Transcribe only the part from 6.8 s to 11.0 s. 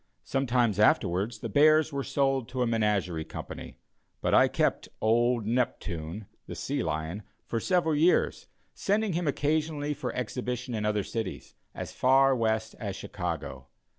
lion, for several years, sending him occasionally for exhibition in